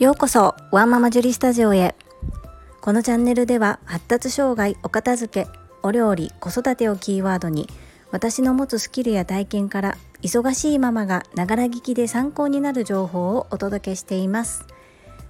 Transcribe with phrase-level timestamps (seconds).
[0.00, 1.94] ようこそワンママジュリスタジオへ。
[2.80, 5.50] このチャンネルでは発達障害お片付け
[5.82, 7.68] お料理子育てをキーワードに
[8.10, 14.64] 私の持つスキルや体験から忙しいママがながら聞きで参考になる情報をお届けしています。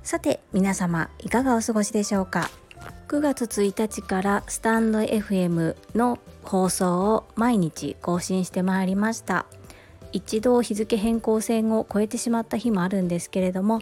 [0.05, 2.49] さて皆様いかがお過ごしでしょうか
[3.09, 9.47] ？9月1日からスタンド FM の放送を毎日更新してまいりました。
[10.13, 13.81] 一度日付変更線を超えてしまった日もあるんですけれども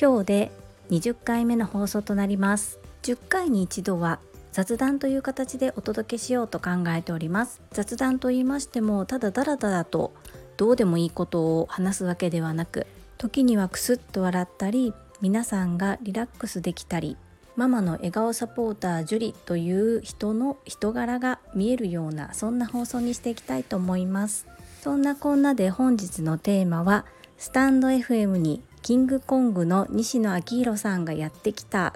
[0.00, 0.50] 今日で
[0.88, 2.78] 20回目の放送となります。
[3.02, 4.18] 10回に一度は
[4.50, 7.60] 雑談という形でお届けしようと考えております。
[7.72, 10.14] 雑談と言いましてもただダラダラと
[10.56, 12.86] どうでもいいことを話すわけではなく
[13.18, 17.18] 時にはクスッと笑ったり皆さんがリラックスできたり
[17.54, 24.46] ママの笑顔サポータージュリという人の人柄が見えるようなそんな放送にしていきたいと思います。
[24.80, 27.04] そんなこんなで本日のテーマは
[27.36, 31.94] スタンド FM にキングコングの西野昭弘さんがやってきた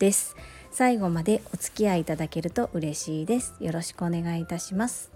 [0.00, 0.34] です。
[0.72, 3.54] 最後までお付き合いいただけると嬉しいです。
[3.60, 5.12] よろしくお願いいたします。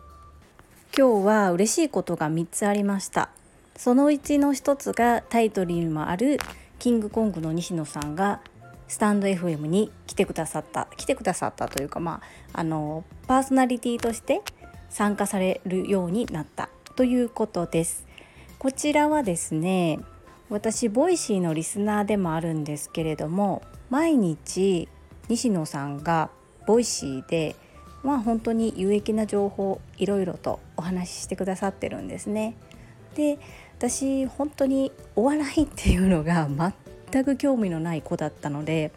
[0.97, 3.31] 今日は嬉しいことが3つありました。
[3.77, 6.39] そのうちの1つがタイトルにもある
[6.79, 8.41] キングコングの西野さんが
[8.87, 12.23] スタンド FM に来てくださった来てくださったというかま
[12.53, 14.41] ああのパーソナリティとして
[14.89, 18.07] 参加されるようになったということです。
[18.61, 19.99] こちらはですね
[20.51, 24.89] 私 Voicy のリスナーでもあるんですけれども毎日
[25.29, 26.31] 西野さんが
[26.67, 27.55] Voicy で
[28.03, 32.55] まあ本当に有益な情報いろいろとお話ししてくださってるんですね。
[33.15, 33.39] で
[33.79, 36.49] 私本当にお笑いっていうのが
[37.11, 38.93] 全く興味のない子だったので、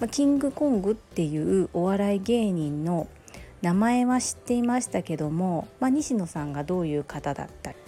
[0.00, 3.08] まあ、キングコングっていうお笑い芸人の
[3.62, 7.78] 名前は知っていましたけども、まあ、西野さんがどういう方だったり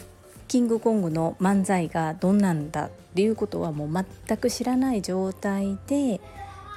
[0.50, 6.20] キングコングの漫才がどんなんだっていうことはもう全く知らない状態で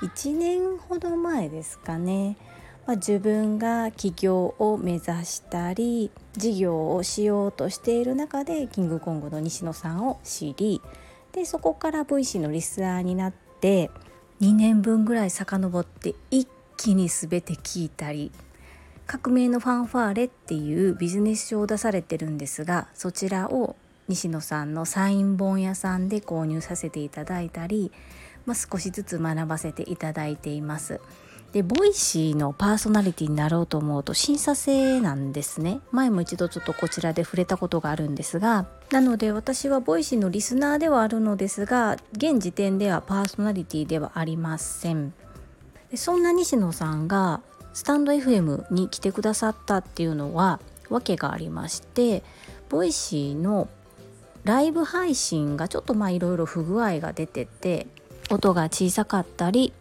[0.04, 2.38] 1年ほど前ですかね、
[2.86, 10.80] まあ、自分が起業を目指したり事業をしようとしている中でキングコングの西野さんを知り
[11.32, 13.90] でそこから Voicy のリスナーになって
[14.40, 16.48] 2年分ぐらい遡って一
[16.78, 18.32] 気に全て聞いたり
[19.06, 23.76] 革命のファンファーレっていうビジネス書を出されてるんですがそちらを
[24.08, 27.92] 西野さんのサイン本屋さんで購入させていただいたり、
[28.46, 31.00] まあ、少しずつ学ばせていただいています。
[31.54, 45.14] で Voicy のパーソナリティになろうと思うと審査制なんですね前も一度ちょっとこちらで触れたことがあるんですがなので私は Voicy のリスナーではあるのですが現時点ではパーソナリティではありません
[45.92, 47.42] でそんな西野さんが
[47.74, 52.24] スタンド FM に来てくださったっていうのは訳がありまして
[52.70, 53.68] Voicy の
[54.44, 57.88] ライブ配信がちょっとまあいろいろ不具合が出てて
[58.30, 59.74] 音が小さかったり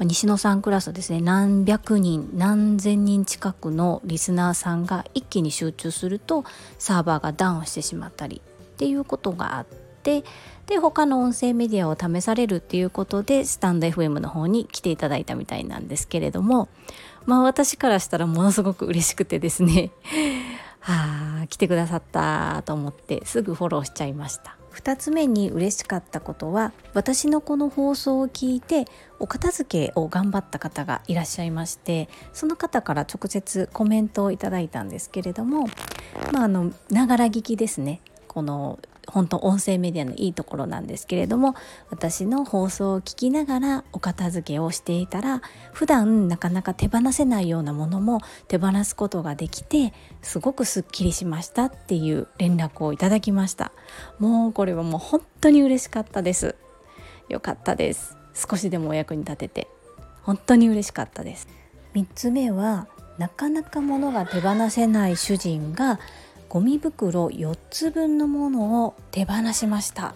[0.00, 6.44] 西野さんクラスですね何百人何千人近くのリスナーさんが一気に集中すると
[6.78, 9.66] サーバーがダウンしてしまったりっていうことがあっ
[10.02, 10.24] て
[10.66, 16.68] で他の音声メディアを試されるっていうことでスタンド FM の方に来ていただいたみたいなんですけれども
[17.26, 19.90] まあ私からしたらものすごく嬉しくてですね。
[20.80, 24.56] は あ来てくださったと思ってすぐフォローしちゃいました。
[24.74, 28.86] 2つ目に嬉しかったことは私のこの放送を聞いて
[29.20, 35.68] お片付けを頑張った方がいらっしゃいましてその方から直接コメントをいただいたんですけれども
[36.32, 38.00] まああのながら聞きですね。
[38.26, 41.54] この本当音声メディアのいいところなんですけれども
[41.90, 45.42] 私の放送を聞きながらお片付けをしていたら
[45.72, 53.72] 普段なかなか手放せないようなものも手放すことができてすごくすっきりしましたっていう連絡をいただきました。
[54.18, 56.56] もうこれはもう本当に嬉しかったです。
[57.28, 58.16] よかったです。
[58.34, 59.68] 少しでもお役に立てて。
[60.22, 61.48] 本当に嬉しかったです。
[61.94, 62.88] 3つ目は
[63.18, 66.00] なかなか物が手放せない主人が
[66.54, 70.14] ゴミ袋4つ分のものを手放しました。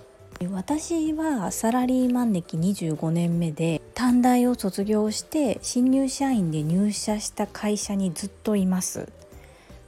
[0.52, 9.08] 私はサラリーマン歴25年目で短大を卒業して新入社員で入社した会社にずっといます。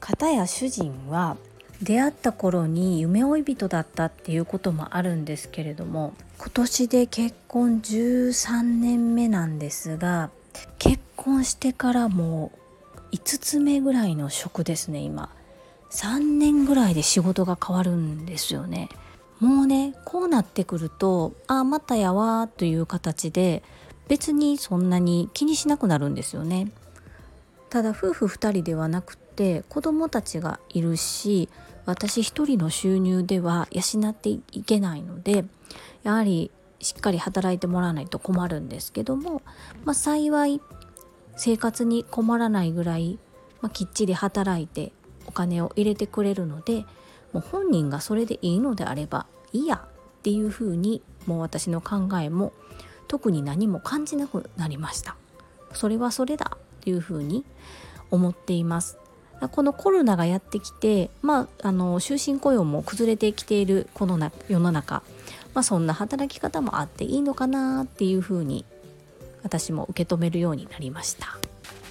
[0.01, 1.37] 片や主人は
[1.85, 10.31] 出会った頃に夢追い人だったっていうこともあるんですけれども今年で結婚13年目なんですが
[10.81, 12.51] 結婚してからも
[13.13, 15.31] う5つ目ぐらいの職ですね今。
[15.91, 18.89] 3年ぐらいで仕事が変わるんですよね。
[19.41, 23.63] もうねこうなってくると「ああまたやわ」という形で
[24.07, 26.71] 別にそんなに気にしなくなるんですよね。
[27.71, 31.49] ただ夫婦2人ではなくて子供たちがいるし
[31.87, 35.45] 私一人の収入では養っていけないので
[36.03, 36.51] やはり
[36.81, 39.43] しっかり働いてもらわないと困るんですけども、
[39.85, 40.61] まあ、幸い
[41.37, 43.19] 生活に困らないぐらい、
[43.61, 44.93] まあ、きっちり働いて
[45.31, 46.85] お金を入れてくれるので
[47.33, 52.53] もう本人がそれでいいのであればいいやっていうふうにもう私の考えも
[53.07, 55.17] 特に何も感じなくなりました。
[55.73, 57.45] それはそれだっていうふうに
[58.11, 58.99] 思っています。
[59.53, 65.03] このコロナがやってきて、まあ、あの終身雇用も崩れてきているこのな世の中、
[65.55, 68.67] まあ、そんな働き方もあっていいのかなっていうふうに
[69.43, 71.40] 私も受け止めるようになりました。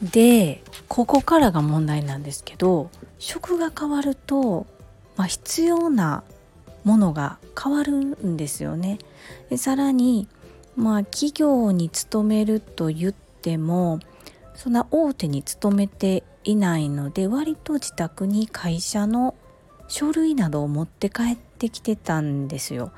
[0.01, 4.65] でここからが問題なんですけど職が変わると、
[5.17, 6.23] まあ、必要な
[6.83, 8.97] ものが変わるんですよね。
[9.49, 10.27] でさらに
[10.75, 13.99] まあ企業に勤めると言っても
[14.55, 19.35] そんな大手に勤めていないので割と自宅に会社の
[19.89, 22.91] 書類などを持って帰ってきてたんですよ。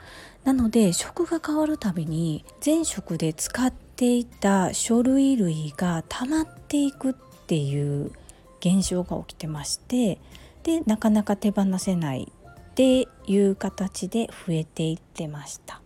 [0.44, 7.14] なので職が変わるたびに前職で使ってていた書類類が溜まっていくっ
[7.46, 8.12] ていう
[8.60, 10.18] 現象が起きてまして
[10.64, 15.82] でなかなか手放せないっていう形で増えていってました。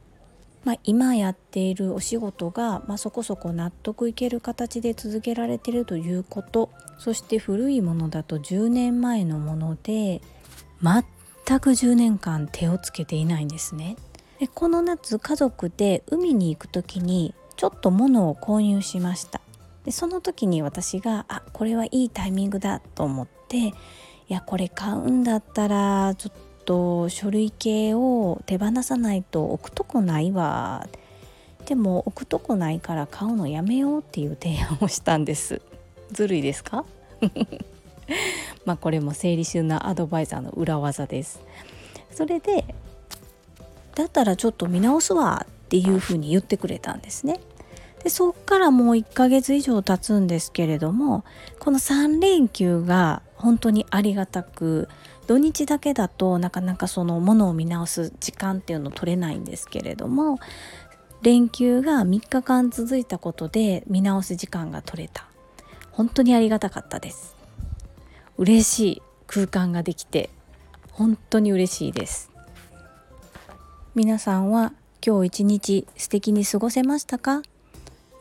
[0.63, 10.21] まあ、今やっているお仕事が、まあ、そこそこ納得いける形で続けられているということそして古いものだと10年前のもので
[10.81, 13.97] 全く10年間手をつけていないんですね。
[14.39, 19.41] でこの夏家族で海に行く時にちょっと物を購入しました。
[19.83, 23.73] でその時に私があこれはいいタイミングだと思ってい
[24.29, 26.33] やこれ買うんだったらちょっ
[26.65, 30.87] と書類系を手放さないと置くとこないわ。
[31.67, 35.61] でも置くとこないから買うのやめようっていう提案をしたんです。
[36.11, 36.85] ずるいですか？
[38.65, 41.39] まあこれも整理収納アドバイザーの裏技です。
[42.11, 42.65] それで
[43.95, 47.39] だったらちょっと見直すわっていうふうに言ってくれたんですね。
[48.03, 51.25] でそっからもう1ヶ月以上経つんですけれども
[51.59, 54.88] この3連休が本当にありがたく
[55.25, 60.38] 土日だけだとなかなかそのものを見直す時間っていうの取れないんですけれども
[61.23, 65.27] 連休が3日間続いたことで見直す時間が取れた。
[65.91, 67.35] 本当にありがたかったです。
[68.38, 70.29] 嬉しい空間ができて
[70.91, 72.29] 本当に嬉しいです。
[73.95, 74.73] 皆さんは
[75.05, 77.43] 今日一日素敵に過ごせましたか？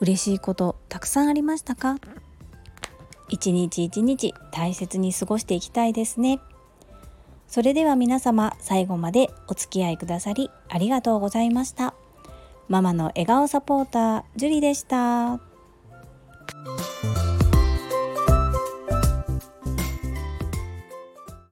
[0.00, 1.96] 嬉しいことたくさんありましたか？
[3.30, 6.40] 一日一日大切に過ごしていきたいですね。
[7.48, 11.94] それでは皆様最後までお付き合いくださりありがとうございました。
[12.68, 15.40] ママの笑顔サポータージュリでした。